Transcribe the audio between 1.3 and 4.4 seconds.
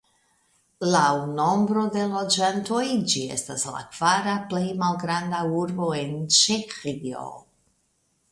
nombro de loĝantoj ĝi estas la kvara